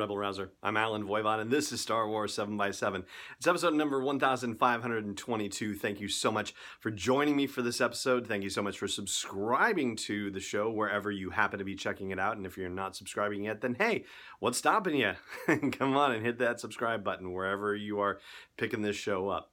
Rebel 0.00 0.16
Rouser. 0.16 0.50
I'm 0.62 0.78
Allen 0.78 1.04
Voivod, 1.04 1.42
and 1.42 1.50
this 1.50 1.72
is 1.72 1.82
Star 1.82 2.08
Wars 2.08 2.34
7x7. 2.34 3.04
It's 3.36 3.46
episode 3.46 3.74
number 3.74 4.02
1522. 4.02 5.74
Thank 5.74 6.00
you 6.00 6.08
so 6.08 6.32
much 6.32 6.54
for 6.78 6.90
joining 6.90 7.36
me 7.36 7.46
for 7.46 7.60
this 7.60 7.82
episode. 7.82 8.26
Thank 8.26 8.42
you 8.42 8.48
so 8.48 8.62
much 8.62 8.78
for 8.78 8.88
subscribing 8.88 9.96
to 9.96 10.30
the 10.30 10.40
show 10.40 10.70
wherever 10.70 11.10
you 11.10 11.28
happen 11.28 11.58
to 11.58 11.66
be 11.66 11.74
checking 11.74 12.12
it 12.12 12.18
out. 12.18 12.38
And 12.38 12.46
if 12.46 12.56
you're 12.56 12.70
not 12.70 12.96
subscribing 12.96 13.44
yet, 13.44 13.60
then 13.60 13.74
hey, 13.74 14.06
what's 14.38 14.56
stopping 14.56 14.94
you? 14.94 15.12
Come 15.72 15.94
on 15.98 16.12
and 16.12 16.24
hit 16.24 16.38
that 16.38 16.60
subscribe 16.60 17.04
button 17.04 17.34
wherever 17.34 17.76
you 17.76 18.00
are 18.00 18.20
picking 18.56 18.80
this 18.80 18.96
show 18.96 19.28
up. 19.28 19.52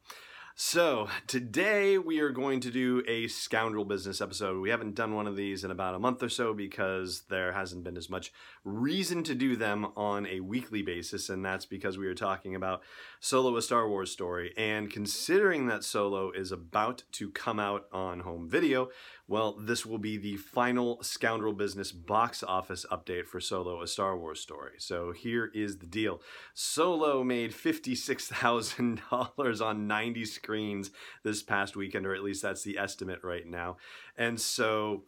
So, 0.60 1.08
today 1.28 2.00
we 2.00 2.20
are 2.20 2.32
going 2.32 2.62
to 2.62 2.72
do 2.72 3.04
a 3.08 3.28
scoundrel 3.28 3.86
business 3.86 4.22
episode. 4.22 4.60
We 4.60 4.72
haven't 4.72 4.96
done 4.96 5.14
one 5.14 5.28
of 5.28 5.36
these 5.36 5.64
in 5.64 5.70
about 5.70 5.94
a 5.94 6.00
month 6.00 6.24
or 6.24 6.30
so 6.30 6.52
because 6.56 7.26
there 7.30 7.52
hasn't 7.52 7.84
been 7.84 7.96
as 7.96 8.10
much 8.10 8.34
reason 8.64 9.22
to 9.26 9.36
do 9.36 9.56
them 9.56 9.86
on 9.96 10.26
a 10.26 10.40
weekly 10.40 10.82
basis, 10.82 11.30
and 11.30 11.46
that's 11.46 11.68
because 11.68 12.00
we 12.00 12.08
are 12.08 12.16
talking 12.16 12.56
about 12.56 12.82
Solo 13.20 13.56
a 13.56 13.62
Star 13.62 13.88
Wars 13.88 14.10
story. 14.10 14.52
And 14.58 14.92
considering 14.92 15.68
that 15.68 15.84
Solo 15.84 16.32
is 16.32 16.52
about 16.52 17.04
to 17.12 17.30
come 17.30 17.60
out 17.60 17.86
on 17.94 18.22
home 18.22 18.50
video, 18.50 18.90
well, 19.28 19.58
this 19.60 19.86
will 19.86 19.98
be 19.98 20.16
the 20.18 20.38
final 20.38 21.04
Scoundrel 21.04 21.52
Business 21.54 21.92
box 21.92 22.44
office 22.44 22.86
update 22.90 23.26
for 23.26 23.42
Solo, 23.42 23.82
a 23.82 23.88
Star 23.88 24.18
Wars 24.18 24.40
story. 24.40 24.76
So 24.78 25.12
here 25.12 25.52
is 25.54 25.80
the 25.80 25.86
deal 25.86 26.22
Solo 26.54 27.22
made 27.24 27.52
$56,000 27.52 29.62
on 29.66 29.88
90 29.88 30.26
screens 30.26 30.92
this 31.24 31.44
past 31.44 31.76
weekend, 31.76 32.06
or 32.06 32.16
at 32.16 32.24
least 32.24 32.42
that's 32.42 32.64
the 32.64 32.78
estimate 32.78 33.20
right 33.22 33.46
now. 33.46 33.76
And 34.18 34.40
so 34.40 35.04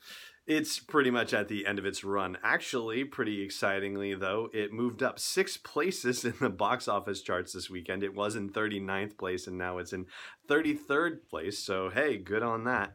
it's 0.49 0.79
pretty 0.79 1.11
much 1.11 1.31
at 1.31 1.47
the 1.47 1.67
end 1.67 1.77
of 1.77 1.85
its 1.85 2.03
run. 2.03 2.35
Actually, 2.43 3.03
pretty 3.03 3.43
excitingly, 3.43 4.15
though, 4.15 4.49
it 4.51 4.73
moved 4.73 5.03
up 5.03 5.19
six 5.19 5.57
places 5.57 6.25
in 6.25 6.33
the 6.41 6.49
box 6.49 6.87
office 6.87 7.21
charts 7.21 7.53
this 7.53 7.69
weekend. 7.69 8.03
It 8.03 8.15
was 8.15 8.35
in 8.35 8.49
39th 8.49 9.15
place, 9.15 9.45
and 9.45 9.59
now 9.59 9.77
it's 9.77 9.93
in 9.93 10.07
33rd 10.49 11.29
place. 11.29 11.59
So, 11.59 11.89
hey, 11.89 12.17
good 12.17 12.43
on 12.43 12.63
that. 12.63 12.93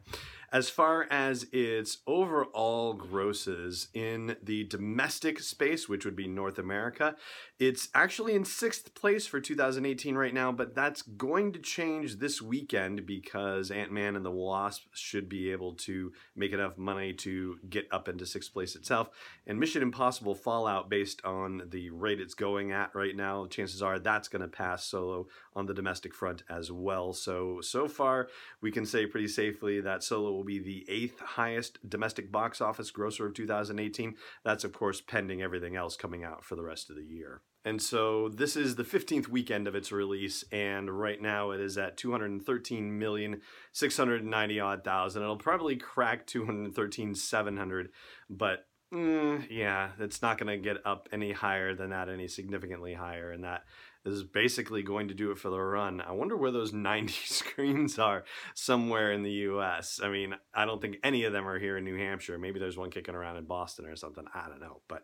As 0.51 0.69
far 0.69 1.07
as 1.11 1.47
its 1.51 1.97
overall 2.07 2.93
grosses 2.93 3.89
in 3.93 4.37
the 4.41 4.63
domestic 4.63 5.39
space, 5.39 5.89
which 5.89 6.05
would 6.05 6.15
be 6.15 6.27
North 6.27 6.57
America, 6.57 7.15
it's 7.59 7.89
actually 7.93 8.35
in 8.35 8.45
sixth 8.45 8.93
place 8.95 9.25
for 9.25 9.41
2018 9.41 10.15
right 10.15 10.33
now, 10.33 10.51
but 10.51 10.75
that's 10.75 11.01
going 11.01 11.51
to 11.53 11.59
change 11.59 12.17
this 12.17 12.41
weekend 12.41 13.05
because 13.05 13.71
Ant 13.71 13.91
Man 13.91 14.15
and 14.15 14.25
the 14.25 14.31
Wasp 14.31 14.83
should 14.93 15.27
be 15.27 15.51
able 15.51 15.73
to 15.73 16.13
make 16.35 16.53
enough 16.53 16.77
money 16.77 17.11
to 17.13 17.57
get 17.69 17.87
up 17.91 18.07
into 18.07 18.25
sixth 18.25 18.53
place 18.53 18.75
itself. 18.75 19.09
And 19.47 19.59
Mission 19.59 19.81
Impossible 19.81 20.35
Fallout, 20.35 20.89
based 20.89 21.23
on 21.25 21.63
the 21.69 21.89
rate 21.89 22.21
it's 22.21 22.33
going 22.33 22.71
at 22.71 22.95
right 22.95 23.15
now, 23.15 23.45
chances 23.47 23.81
are 23.81 23.99
that's 23.99 24.27
going 24.27 24.41
to 24.41 24.47
pass 24.47 24.85
Solo 24.85 25.27
on 25.53 25.65
the 25.65 25.73
domestic 25.73 26.13
front 26.13 26.43
as 26.49 26.71
well. 26.71 27.13
So, 27.13 27.44
so 27.61 27.87
far, 27.87 28.27
we 28.61 28.71
can 28.71 28.85
say 28.85 29.05
pretty 29.05 29.27
safely 29.27 29.81
that 29.81 30.03
Solo 30.03 30.31
will 30.31 30.43
be 30.43 30.59
the 30.59 30.85
eighth 30.89 31.19
highest 31.19 31.77
domestic 31.87 32.31
box 32.31 32.61
office 32.61 32.91
grosser 32.91 33.25
of 33.25 33.33
2018. 33.33 34.15
That's, 34.43 34.63
of 34.63 34.73
course, 34.73 35.01
pending 35.01 35.41
everything 35.41 35.75
else 35.75 35.95
coming 35.95 36.23
out 36.23 36.43
for 36.43 36.55
the 36.55 36.63
rest 36.63 36.89
of 36.89 36.95
the 36.95 37.03
year. 37.03 37.41
And 37.65 37.81
so 37.81 38.29
this 38.29 38.55
is 38.55 38.75
the 38.75 38.83
15th 38.83 39.27
weekend 39.27 39.67
of 39.67 39.73
its 39.73 39.91
release, 39.91 40.43
and 40.51 40.87
right 40.99 41.19
now 41.19 41.49
it 41.49 41.59
is 41.59 41.79
at 41.79 41.97
213 41.97 42.99
million 42.99 43.41
690 43.71 44.59
odd 44.59 44.83
thousand. 44.83 45.23
It'll 45.23 45.37
probably 45.37 45.75
crack 45.75 46.27
213 46.27 47.15
700, 47.15 47.89
but 48.29 48.67
mm, 48.93 49.45
yeah, 49.49 49.91
it's 49.99 50.21
not 50.21 50.37
going 50.37 50.47
to 50.47 50.63
get 50.63 50.85
up 50.85 51.09
any 51.11 51.31
higher 51.31 51.73
than 51.75 51.89
that, 51.91 52.09
any 52.09 52.27
significantly 52.27 52.93
higher, 52.93 53.31
and 53.31 53.43
that 53.43 53.63
is 54.05 54.23
basically 54.23 54.83
going 54.83 55.07
to 55.07 55.13
do 55.13 55.31
it 55.31 55.37
for 55.37 55.49
the 55.49 55.59
run. 55.59 56.01
I 56.01 56.11
wonder 56.11 56.37
where 56.37 56.51
those 56.51 56.73
90 56.85 57.13
screens 57.13 57.97
are 57.99 58.23
somewhere 58.53 59.11
in 59.11 59.23
the 59.23 59.31
US. 59.31 59.99
I 60.03 60.09
mean, 60.09 60.35
I 60.53 60.65
don't 60.65 60.81
think 60.81 60.97
any 61.03 61.23
of 61.23 61.33
them 61.33 61.47
are 61.47 61.59
here 61.59 61.77
in 61.77 61.83
New 61.83 61.97
Hampshire. 61.97 62.37
Maybe 62.37 62.59
there's 62.59 62.77
one 62.77 62.91
kicking 62.91 63.15
around 63.15 63.37
in 63.37 63.45
Boston 63.45 63.85
or 63.85 63.95
something. 63.95 64.25
I 64.33 64.47
don't 64.47 64.61
know. 64.61 64.81
But 64.87 65.03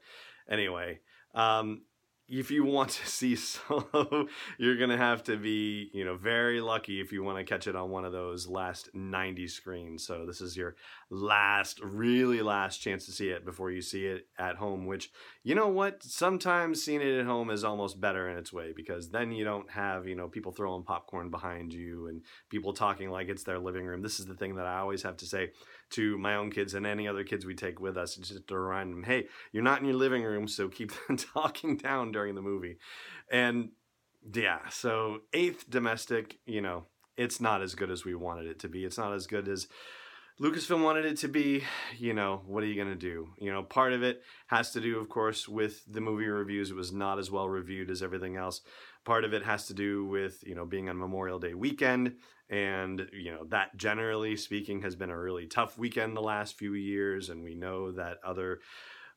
anyway, 0.50 1.00
um, 1.34 1.82
if 2.28 2.50
you 2.50 2.64
want 2.64 2.92
to 2.92 3.08
see 3.10 3.36
Solo, 3.36 4.28
you're 4.58 4.78
gonna 4.78 4.98
have 4.98 5.24
to 5.26 5.38
be, 5.38 5.90
you 5.94 6.06
know, 6.06 6.16
very 6.16 6.62
lucky 6.62 7.02
if 7.02 7.12
you 7.12 7.24
want 7.24 7.38
to 7.38 7.44
catch 7.44 7.68
it 7.68 7.76
on 7.76 7.90
one 7.90 8.06
of 8.06 8.14
those 8.14 8.48
last 8.48 8.90
90 8.94 9.48
screens. 9.48 10.06
So 10.06 10.26
this 10.26 10.42
is 10.42 10.56
your 10.56 10.76
last, 11.12 11.82
really 11.84 12.42
last 12.42 12.78
chance 12.78 13.06
to 13.06 13.12
see 13.12 13.28
it 13.30 13.44
before 13.44 13.70
you 13.70 13.82
see 13.82 14.06
it 14.06 14.28
at 14.40 14.56
home. 14.56 14.86
Which, 14.86 15.12
you 15.44 15.54
know 15.54 15.68
what, 15.68 16.02
sometimes 16.02 16.82
seeing 16.82 17.02
it 17.02 17.20
at 17.20 17.26
home 17.26 17.50
is 17.52 17.66
almost 17.66 18.00
better 18.00 18.30
in 18.30 18.38
its 18.38 18.54
way 18.54 18.72
because 18.74 19.10
then 19.10 19.34
you 19.34 19.44
don't 19.44 19.70
have, 19.70 20.08
you 20.08 20.16
know, 20.16 20.30
people 20.30 20.54
throwing 20.54 20.84
popcorn 20.84 21.30
behind 21.30 21.74
you 21.74 22.08
and 22.08 22.22
people 22.50 22.74
talking 22.74 23.12
like 23.12 23.28
it's 23.28 23.44
their 23.44 23.60
living 23.60 23.86
room. 23.86 24.02
This 24.02 24.22
is 24.22 24.26
the 24.26 24.36
thing 24.36 24.56
that 24.56 24.66
I 24.66 24.80
always 24.80 25.04
have 25.04 25.18
to 25.18 25.26
say 25.26 25.52
to 25.92 26.18
my 26.18 26.36
own 26.36 26.50
kids 26.50 26.74
and 26.74 26.88
any 26.88 27.10
other 27.10 27.26
kids 27.26 27.46
we 27.46 27.56
take 27.56 27.82
with 27.82 27.98
us, 27.98 28.16
just 28.16 28.48
to 28.48 28.58
remind 28.58 28.94
them, 28.94 29.04
hey, 29.04 29.28
you're 29.52 29.64
not 29.64 29.82
in 29.82 29.88
your 29.88 29.98
living 29.98 30.24
room, 30.24 30.48
so 30.48 30.70
keep 30.70 30.94
talking 31.34 31.76
down 31.76 32.14
during 32.14 32.36
the 32.36 32.42
movie. 32.42 32.78
And 33.30 33.72
yeah, 34.34 34.70
so 34.70 35.24
eighth 35.34 35.70
domestic, 35.70 36.40
you 36.46 36.62
know, 36.62 36.86
it's 37.18 37.42
not 37.42 37.62
as 37.62 37.76
good 37.76 37.92
as 37.92 38.06
we 38.06 38.16
wanted 38.16 38.48
it 38.48 38.60
to 38.60 38.70
be. 38.70 38.86
It's 38.86 38.98
not 38.98 39.14
as 39.14 39.28
good 39.28 39.50
as 39.50 39.68
Lucasfilm 40.42 40.84
wanted 40.84 41.06
it 41.06 41.18
to 41.18 41.28
be, 41.28 41.64
you 42.00 42.16
know, 42.16 42.42
what 42.48 42.64
are 42.64 42.66
you 42.66 42.74
going 42.74 42.88
to 42.88 42.96
do? 42.96 43.30
You 43.38 43.52
know, 43.52 43.62
part 43.62 43.94
of 43.94 44.02
it 44.02 44.24
has 44.48 44.72
to 44.72 44.82
do, 44.82 44.98
of 44.98 45.08
course, 45.08 45.48
with 45.48 45.84
the 45.88 46.02
movie 46.02 46.26
reviews. 46.26 46.72
It 46.72 46.76
was 46.76 46.92
not 46.92 47.20
as 47.20 47.30
well 47.30 47.48
reviewed 47.48 47.92
as 47.92 48.02
everything 48.02 48.38
else. 48.38 48.62
Part 49.06 49.24
of 49.24 49.36
it 49.36 49.44
has 49.44 49.68
to 49.68 49.76
do 49.76 50.04
with, 50.04 50.44
you 50.44 50.56
know, 50.56 50.66
being 50.66 50.90
on 50.90 50.98
Memorial 50.98 51.38
Day 51.38 51.54
weekend. 51.54 52.16
And, 52.50 53.08
you 53.14 53.32
know, 53.32 53.46
that 53.50 53.78
generally 53.78 54.36
speaking 54.36 54.82
has 54.82 54.96
been 54.96 55.12
a 55.12 55.20
really 55.20 55.46
tough 55.46 55.78
weekend 55.78 56.18
the 56.18 56.22
last 56.22 56.58
few 56.58 56.74
years. 56.74 57.30
And 57.30 57.44
we 57.44 57.54
know 57.54 57.92
that 57.92 58.18
other 58.26 58.62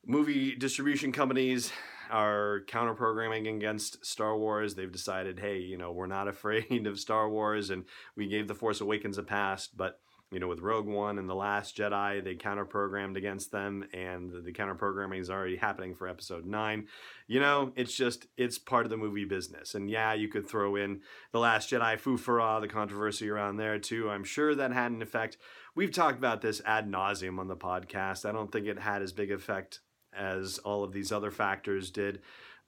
movie 0.05 0.55
distribution 0.55 1.11
companies 1.11 1.71
are 2.11 2.61
counter 2.67 2.93
programming 2.93 3.47
against 3.47 4.05
Star 4.05 4.37
Wars. 4.37 4.75
They've 4.75 4.91
decided, 4.91 5.39
hey, 5.39 5.57
you 5.57 5.79
know, 5.79 5.91
we're 5.91 6.05
not 6.05 6.27
afraid 6.27 6.85
of 6.85 6.99
Star 6.99 7.27
Wars. 7.27 7.71
And 7.71 7.85
we 8.15 8.27
gave 8.27 8.47
The 8.47 8.53
Force 8.53 8.79
Awakens 8.79 9.17
a 9.17 9.23
pass. 9.23 9.65
But, 9.65 9.99
you 10.31 10.39
know, 10.39 10.47
with 10.47 10.59
Rogue 10.59 10.87
One 10.87 11.19
and 11.19 11.29
The 11.29 11.35
Last 11.35 11.77
Jedi, 11.77 12.23
they 12.23 12.35
counter 12.35 12.65
programmed 12.65 13.15
against 13.15 13.51
them, 13.51 13.85
and 13.93 14.31
the 14.43 14.51
counter 14.51 14.75
programming 14.75 15.21
is 15.21 15.29
already 15.29 15.55
happening 15.55 15.93
for 15.93 16.07
episode 16.07 16.45
nine. 16.45 16.87
You 17.27 17.39
know, 17.39 17.71
it's 17.75 17.95
just, 17.95 18.27
it's 18.35 18.57
part 18.57 18.85
of 18.85 18.89
the 18.89 18.97
movie 18.97 19.25
business. 19.25 19.75
And 19.75 19.89
yeah, 19.89 20.13
you 20.13 20.27
could 20.27 20.47
throw 20.47 20.75
in 20.75 21.01
The 21.31 21.39
Last 21.39 21.69
Jedi, 21.69 21.99
foo 21.99 22.17
Fu 22.17 22.37
the 22.59 22.67
controversy 22.67 23.29
around 23.29 23.57
there 23.57 23.77
too. 23.77 24.09
I'm 24.09 24.23
sure 24.23 24.55
that 24.55 24.71
had 24.71 24.91
an 24.91 25.01
effect. 25.01 25.37
We've 25.75 25.91
talked 25.91 26.17
about 26.17 26.41
this 26.41 26.61
ad 26.65 26.89
nauseum 26.89 27.39
on 27.39 27.47
the 27.47 27.55
podcast. 27.55 28.27
I 28.27 28.31
don't 28.31 28.51
think 28.51 28.65
it 28.65 28.79
had 28.79 29.01
as 29.01 29.11
big 29.11 29.31
effect 29.31 29.79
as 30.17 30.57
all 30.59 30.83
of 30.83 30.93
these 30.93 31.11
other 31.11 31.31
factors 31.31 31.91
did, 31.91 32.21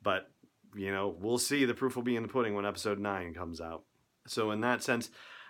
but 0.04 0.30
you 0.76 0.92
know, 0.92 1.16
we'll 1.20 1.38
see. 1.38 1.66
The 1.66 1.74
proof 1.74 1.96
will 1.96 2.04
be 2.04 2.16
in 2.16 2.24
the 2.24 2.30
pudding 2.30 2.54
when 2.54 2.66
episode 2.66 3.00
nine 3.00 3.34
comes 3.34 3.60
out. 3.62 3.84
So, 4.28 4.52
in 4.52 4.62
that 4.62 4.84
sense, 4.84 5.10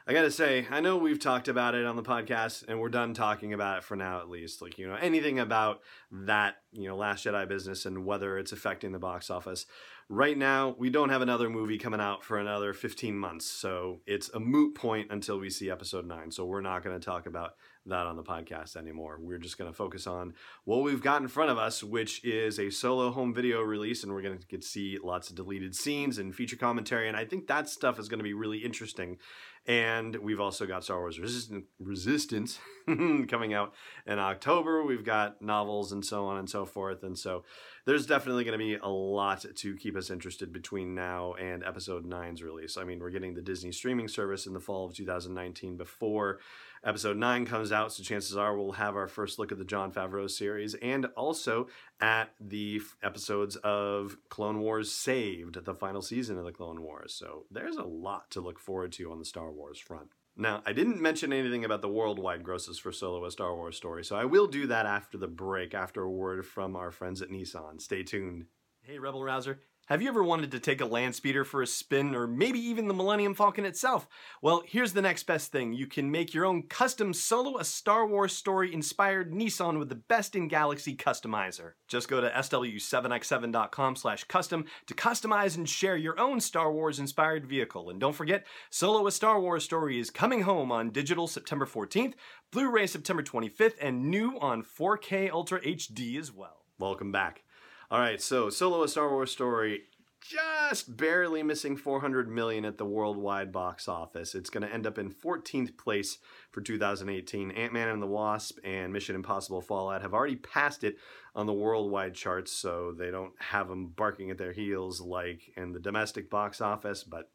I 0.10 0.14
gotta 0.14 0.32
say, 0.32 0.66
I 0.72 0.80
know 0.80 0.96
we've 0.96 1.20
talked 1.20 1.50
about 1.50 1.76
it 1.76 1.86
on 1.86 1.98
the 1.98 2.02
podcast, 2.02 2.64
and 2.70 2.80
we're 2.80 2.88
done 2.88 3.14
talking 3.14 3.52
about 3.52 3.80
it 3.80 3.84
for 3.84 3.98
now, 3.98 4.22
at 4.22 4.30
least. 4.30 4.62
Like, 4.62 4.78
you 4.78 4.88
know, 4.88 4.96
anything 4.96 5.38
about 5.38 5.82
that, 6.10 6.62
you 6.72 6.88
know, 6.88 6.96
Last 6.96 7.26
Jedi 7.26 7.46
business 7.46 7.86
and 7.86 8.06
whether 8.06 8.38
it's 8.38 8.54
affecting 8.54 8.94
the 8.94 9.00
box 9.00 9.30
office. 9.30 9.66
Right 10.08 10.38
now, 10.38 10.76
we 10.78 10.90
don't 10.90 11.10
have 11.10 11.22
another 11.22 11.50
movie 11.50 11.78
coming 11.78 12.00
out 12.00 12.24
for 12.24 12.38
another 12.38 12.74
15 12.74 13.18
months, 13.20 13.46
so 13.48 14.00
it's 14.08 14.30
a 14.30 14.40
moot 14.40 14.76
point 14.76 15.12
until 15.12 15.40
we 15.40 15.50
see 15.50 15.70
episode 15.70 16.08
9. 16.08 16.32
So, 16.32 16.46
we're 16.46 16.62
not 16.62 16.86
gonna 16.86 17.02
talk 17.02 17.26
about 17.26 17.56
that 17.90 18.06
on 18.06 18.16
the 18.16 18.24
podcast 18.24 18.76
anymore. 18.76 19.18
We're 19.22 19.38
just 19.38 19.58
going 19.58 19.70
to 19.70 19.76
focus 19.76 20.08
on 20.08 20.34
what 20.66 20.84
we've 20.84 21.02
got 21.02 21.22
in 21.22 21.28
front 21.28 21.52
of 21.52 21.58
us, 21.58 21.84
which 21.84 22.24
is 22.24 22.60
a 22.60 22.70
solo 22.70 23.12
home 23.12 23.34
video 23.34 23.62
release, 23.62 24.04
and 24.04 24.14
we're 24.14 24.22
going 24.22 24.38
to 24.38 24.48
get 24.48 24.62
to 24.62 24.68
see 24.68 24.98
lots 25.04 25.30
of 25.30 25.36
deleted 25.36 25.76
scenes 25.76 26.18
and 26.18 26.36
feature 26.36 26.56
commentary. 26.56 27.08
And 27.08 27.18
I 27.18 27.26
think 27.26 27.48
that 27.48 27.70
stuff 27.70 28.00
is 28.00 28.10
going 28.10 28.20
to 28.20 28.24
be 28.24 28.34
really 28.34 28.60
interesting. 28.60 29.18
And 29.66 30.16
we've 30.18 30.40
also 30.40 30.66
got 30.66 30.84
Star 30.84 31.00
Wars 31.00 31.20
Resistance, 31.20 31.66
Resistance 31.80 32.60
coming 33.28 33.54
out 33.54 33.74
in 34.06 34.20
October. 34.20 34.84
We've 34.84 35.04
got 35.04 35.42
novels 35.42 35.92
and 35.92 36.06
so 36.06 36.26
on 36.26 36.38
and 36.38 36.50
so 36.50 36.66
forth. 36.66 37.04
And 37.04 37.18
so 37.18 37.44
there's 37.86 38.06
definitely 38.06 38.46
going 38.46 38.58
to 38.58 38.64
be 38.64 38.76
a 38.76 38.88
lot 38.88 39.46
to 39.56 39.76
keep 39.76 39.96
us 39.96 40.10
interested 40.10 40.54
between 40.54 40.96
now 40.96 41.34
and 41.34 41.64
episode 41.64 42.10
9's 42.10 42.42
release. 42.42 42.78
I 42.78 42.84
mean, 42.84 43.00
we're 43.00 43.10
getting 43.10 43.34
the 43.34 43.42
Disney 43.42 43.72
streaming 43.72 44.08
service 44.08 44.46
in 44.46 44.54
the 44.54 44.60
fall 44.60 44.86
of 44.86 44.94
2019 44.94 45.76
before 45.76 46.40
episode 46.84 47.18
9 47.18 47.46
comes 47.46 47.72
out, 47.72 47.92
so 47.92 48.04
chances 48.04 48.38
are 48.38 48.56
we'll 48.56 48.74
have 48.74 48.96
our 48.96 49.08
first 49.08 49.40
look 49.40 49.52
at 49.52 49.58
the 49.58 49.66
Jon 49.66 49.92
Favreau 49.92 50.30
series 50.30 50.74
and 50.76 51.08
also 51.18 51.68
at 52.00 52.34
the 52.40 52.82
episodes 53.04 53.56
of 53.58 54.18
Clone 54.30 54.60
Wars 54.60 54.92
Saved, 54.92 55.64
the 55.66 55.74
final 55.74 56.02
season 56.02 56.38
of 56.38 56.46
the 56.46 56.52
Clone 56.52 56.82
Wars. 56.82 57.14
So 57.14 57.46
there's 57.52 57.76
a 57.76 57.84
lot 57.84 58.30
to 58.32 58.42
look 58.42 58.60
forward 58.60 58.92
to 58.94 59.12
on 59.12 59.20
the 59.20 59.26
Star 59.26 59.52
Wars 59.52 59.80
front. 59.80 60.10
Now, 60.40 60.62
I 60.68 60.74
didn't 60.74 61.02
mention 61.02 61.34
anything 61.34 61.66
about 61.66 61.82
the 61.82 61.90
worldwide 61.90 62.44
grosses 62.44 62.78
for 62.78 62.92
Solo 62.92 63.26
a 63.26 63.32
Star 63.32 63.56
Wars 63.56 63.76
story, 63.76 64.06
so 64.06 64.16
I 64.16 64.26
will 64.26 64.46
do 64.46 64.68
that 64.68 64.86
after 64.86 65.18
the 65.18 65.28
break, 65.28 65.74
after 65.74 66.04
a 66.04 66.12
word 66.12 66.46
from 66.46 66.76
our 66.76 66.92
friends 66.92 67.24
at 67.24 67.30
Nissan. 67.30 67.82
Stay 67.82 68.04
tuned. 68.04 68.46
Hey, 68.84 69.00
Rebel 69.00 69.24
Rouser. 69.24 69.62
Have 69.88 70.02
you 70.02 70.08
ever 70.10 70.22
wanted 70.22 70.52
to 70.52 70.60
take 70.60 70.82
a 70.82 70.86
land 70.86 71.16
speeder 71.16 71.46
for 71.46 71.62
a 71.62 71.68
spin 71.68 72.14
or 72.14 72.28
maybe 72.28 72.60
even 72.60 72.90
the 72.90 72.94
Millennium 72.94 73.34
Falcon 73.34 73.64
itself? 73.64 74.06
Well, 74.42 74.64
here's 74.68 74.92
the 74.92 75.02
next 75.02 75.24
best 75.24 75.50
thing. 75.50 75.72
You 75.72 75.88
can 75.88 76.12
make 76.12 76.34
your 76.34 76.44
own 76.44 76.64
custom 76.64 77.14
solo 77.14 77.58
a 77.58 77.64
Star 77.64 78.06
Wars 78.06 78.34
story 78.34 78.74
inspired 78.74 79.32
Nissan 79.32 79.80
with 79.80 79.88
the 79.88 79.96
best 79.96 80.36
in 80.36 80.50
galaxy 80.50 80.94
customizer. 80.94 81.76
Just 81.88 82.10
go 82.10 82.20
to 82.20 82.30
sw7x7.com/custom 82.30 84.66
to 84.88 84.94
customize 84.94 85.56
and 85.56 85.70
share 85.70 85.96
your 85.96 86.20
own 86.20 86.42
Star 86.42 86.70
Wars 86.70 87.00
inspired 87.00 87.48
vehicle. 87.48 87.90
And 87.90 87.98
don't 87.98 88.12
forget, 88.12 88.46
Solo 88.70 89.08
a 89.08 89.12
Star 89.12 89.40
Wars 89.40 89.64
story 89.64 90.00
is 90.00 90.10
coming 90.10 90.42
home 90.42 90.70
on 90.70 90.90
digital 90.90 91.28
September 91.28 91.66
14th, 91.66 92.16
Blu-ray 92.52 92.88
September 92.88 93.24
25th, 93.24 93.78
and 93.82 94.12
new 94.12 94.38
on 94.42 94.64
4K 94.64 95.30
Ultra 95.30 95.62
HD 95.62 96.18
as 96.18 96.30
well. 96.30 96.66
Welcome 96.78 97.14
back. 97.14 97.46
All 97.90 98.00
right, 98.00 98.22
so 98.22 98.50
Solo 98.50 98.84
a 98.84 98.88
Star 98.90 99.10
Wars 99.10 99.32
story 99.32 99.84
just 100.20 100.98
barely 100.98 101.42
missing 101.42 101.78
400 101.78 102.28
million 102.28 102.66
at 102.66 102.78
the 102.78 102.84
worldwide 102.84 103.54
box 103.54 103.88
office. 103.88 104.36
It's 104.36 104.50
going 104.50 104.68
to 104.68 104.74
end 104.74 104.86
up 104.86 104.98
in 104.98 105.10
14th 105.10 105.78
place 105.78 106.18
for 106.52 106.60
2018. 106.60 107.52
Ant-Man 107.52 107.88
and 107.88 108.02
the 108.02 108.08
Wasp 108.08 108.58
and 108.62 108.92
Mission 108.92 109.16
Impossible 109.16 109.62
Fallout 109.62 110.02
have 110.02 110.14
already 110.14 110.36
passed 110.36 110.84
it 110.84 110.98
on 111.34 111.46
the 111.46 111.54
worldwide 111.54 112.14
charts, 112.14 112.52
so 112.52 112.92
they 112.92 113.10
don't 113.10 113.32
have 113.40 113.70
them 113.70 113.88
barking 113.96 114.32
at 114.32 114.38
their 114.38 114.52
heels 114.52 115.00
like 115.00 115.52
in 115.56 115.72
the 115.72 115.80
domestic 115.80 116.30
box 116.30 116.60
office, 116.60 117.06
but 117.06 117.32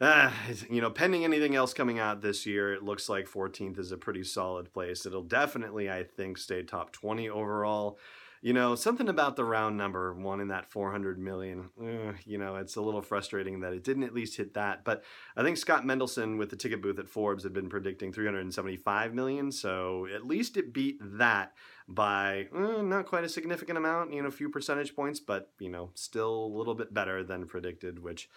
uh, 0.00 0.32
you 0.68 0.80
know, 0.80 0.90
pending 0.90 1.22
anything 1.22 1.54
else 1.54 1.74
coming 1.74 2.00
out 2.00 2.22
this 2.22 2.44
year, 2.44 2.72
it 2.72 2.82
looks 2.82 3.08
like 3.08 3.28
14th 3.28 3.78
is 3.78 3.92
a 3.92 3.98
pretty 3.98 4.24
solid 4.24 4.72
place. 4.72 5.06
It'll 5.06 5.22
definitely, 5.22 5.88
I 5.88 6.02
think, 6.02 6.38
stay 6.38 6.64
top 6.64 6.90
20 6.90 7.28
overall 7.28 7.98
you 8.42 8.54
know, 8.54 8.74
something 8.74 9.08
about 9.08 9.36
the 9.36 9.44
round 9.44 9.76
number, 9.76 10.14
one 10.14 10.40
in 10.40 10.48
that 10.48 10.70
400 10.70 11.18
million, 11.18 11.68
uh, 11.80 12.12
you 12.24 12.38
know, 12.38 12.56
it's 12.56 12.76
a 12.76 12.80
little 12.80 13.02
frustrating 13.02 13.60
that 13.60 13.74
it 13.74 13.84
didn't 13.84 14.04
at 14.04 14.14
least 14.14 14.36
hit 14.36 14.54
that. 14.54 14.82
But 14.82 15.04
I 15.36 15.42
think 15.42 15.58
Scott 15.58 15.84
Mendelson 15.84 16.38
with 16.38 16.48
the 16.48 16.56
ticket 16.56 16.80
booth 16.80 16.98
at 16.98 17.08
Forbes 17.08 17.44
had 17.44 17.52
been 17.52 17.68
predicting 17.68 18.12
375 18.12 19.12
million. 19.12 19.52
So 19.52 20.06
at 20.14 20.26
least 20.26 20.56
it 20.56 20.72
beat 20.72 20.98
that 21.00 21.52
by 21.86 22.48
uh, 22.54 22.80
not 22.82 23.06
quite 23.06 23.24
a 23.24 23.28
significant 23.28 23.76
amount, 23.76 24.14
you 24.14 24.22
know, 24.22 24.28
a 24.28 24.32
few 24.32 24.48
percentage 24.48 24.96
points, 24.96 25.20
but, 25.20 25.50
you 25.58 25.68
know, 25.68 25.90
still 25.94 26.46
a 26.46 26.56
little 26.56 26.74
bit 26.74 26.94
better 26.94 27.22
than 27.22 27.46
predicted, 27.46 27.98
which 28.02 28.30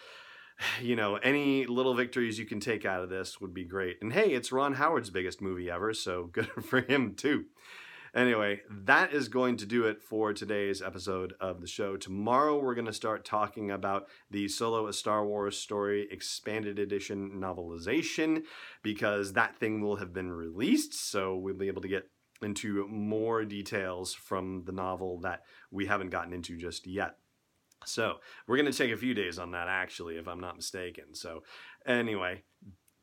you 0.81 0.95
know, 0.95 1.15
any 1.17 1.65
little 1.65 1.93
victories 1.93 2.39
you 2.39 2.45
can 2.45 2.59
take 2.59 2.85
out 2.85 3.03
of 3.03 3.09
this 3.09 3.39
would 3.39 3.53
be 3.53 3.63
great. 3.63 3.97
And 4.01 4.13
hey, 4.13 4.33
it's 4.33 4.51
Ron 4.51 4.73
Howard's 4.73 5.09
biggest 5.09 5.41
movie 5.41 5.69
ever, 5.69 5.93
so 5.93 6.25
good 6.31 6.49
for 6.63 6.81
him 6.81 7.15
too. 7.15 7.45
Anyway, 8.15 8.61
that 8.69 9.11
is 9.11 9.27
going 9.27 9.57
to 9.57 9.65
do 9.65 9.85
it 9.85 9.99
for 9.99 10.33
today's 10.33 10.83
episode 10.83 11.33
of 11.41 11.61
the 11.61 11.67
show. 11.67 11.97
Tomorrow, 11.97 12.59
we're 12.59 12.75
going 12.75 12.85
to 12.85 12.93
start 12.93 13.25
talking 13.25 13.71
about 13.71 14.05
the 14.29 14.47
Solo 14.47 14.85
A 14.87 14.93
Star 14.93 15.25
Wars 15.25 15.57
Story 15.57 16.07
Expanded 16.11 16.77
Edition 16.77 17.31
novelization 17.41 18.43
because 18.83 19.33
that 19.33 19.57
thing 19.57 19.81
will 19.81 19.95
have 19.95 20.13
been 20.13 20.31
released. 20.31 20.93
So 20.93 21.35
we'll 21.35 21.55
be 21.55 21.67
able 21.67 21.81
to 21.81 21.87
get 21.87 22.07
into 22.43 22.87
more 22.87 23.45
details 23.45 24.13
from 24.13 24.63
the 24.65 24.71
novel 24.71 25.19
that 25.21 25.41
we 25.71 25.87
haven't 25.87 26.11
gotten 26.11 26.33
into 26.33 26.55
just 26.55 26.85
yet. 26.85 27.15
So 27.83 28.17
we're 28.47 28.57
going 28.57 28.71
to 28.71 28.77
take 28.77 28.91
a 28.91 28.97
few 28.97 29.15
days 29.15 29.39
on 29.39 29.51
that, 29.51 29.67
actually, 29.67 30.17
if 30.17 30.27
I'm 30.27 30.39
not 30.39 30.55
mistaken. 30.55 31.15
So, 31.15 31.41
anyway, 31.85 32.43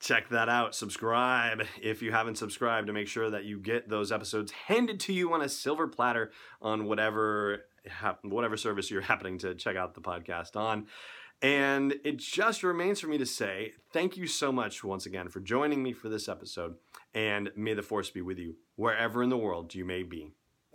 check 0.01 0.31
that 0.31 0.49
out. 0.49 0.75
Subscribe 0.75 1.63
if 1.81 2.03
you 2.03 2.11
haven't 2.11 2.39
subscribed 2.39 2.87
to 2.89 2.93
make 2.93 3.07
sure 3.07 3.31
that 3.31 3.45
you 3.45 3.61
get 3.61 3.89
those 3.89 4.11
episodes 4.11 4.51
handed 4.53 4.99
to 5.01 5.13
you 5.13 5.33
on 5.33 5.43
a 5.43 5.49
silver 5.49 5.87
platter 5.87 6.33
on 6.61 6.87
whatever 6.87 7.65
whatever 8.23 8.57
service 8.57 8.91
you're 8.91 9.01
happening 9.13 9.39
to 9.39 9.55
check 9.55 9.77
out 9.77 9.95
the 9.95 10.01
podcast 10.01 10.57
on. 10.57 10.87
And 11.43 11.95
it 12.05 12.19
just 12.19 12.63
remains 12.63 13.01
for 13.01 13.07
me 13.07 13.17
to 13.17 13.25
say 13.25 13.73
thank 13.93 14.17
you 14.17 14.27
so 14.27 14.53
much 14.53 14.85
once 14.85 15.07
again 15.07 15.29
for 15.29 15.41
joining 15.41 15.83
me 15.83 15.93
for 15.93 16.09
this 16.09 16.29
episode. 16.29 16.75
And 17.15 17.51
may 17.57 17.75
the 17.75 17.83
force 17.83 18.11
be 18.11 18.21
with 18.21 18.39
you 18.39 18.57
wherever 18.77 19.23
in 19.23 19.31
the 19.31 19.39
world 19.39 19.75
you 19.75 19.85
may 19.85 20.03
be. 20.03 20.33